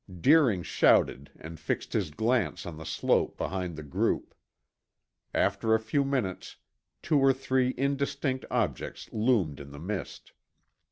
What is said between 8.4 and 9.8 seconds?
objects loomed in the